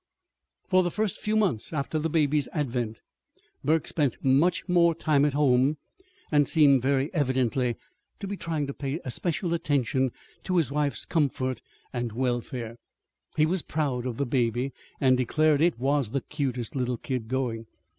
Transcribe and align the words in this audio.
For 0.67 0.81
the 0.81 0.89
first 0.89 1.21
few 1.21 1.35
months 1.35 1.71
after 1.71 1.99
the 1.99 2.09
baby's 2.09 2.47
advent, 2.53 2.97
Burke 3.63 3.85
spent 3.85 4.17
much 4.25 4.67
more 4.67 4.95
time 4.95 5.25
at 5.25 5.35
home, 5.35 5.77
and 6.31 6.47
seemed 6.47 6.81
very 6.81 7.13
evidently 7.13 7.75
to 8.19 8.25
be 8.25 8.35
trying 8.35 8.65
to 8.65 8.73
pay 8.73 8.99
especial 9.05 9.53
attention 9.53 10.11
to 10.45 10.57
his 10.57 10.71
wife's 10.71 11.05
comfort 11.05 11.61
and 11.93 12.13
welfare. 12.13 12.77
He 13.37 13.45
was 13.45 13.61
proud 13.61 14.07
of 14.07 14.17
the 14.17 14.25
baby, 14.25 14.73
and 14.99 15.15
declared 15.15 15.61
it 15.61 15.77
was 15.77 16.09
the 16.09 16.21
cutest 16.21 16.75
little 16.75 16.97
kid 16.97 17.27
going. 17.27 17.67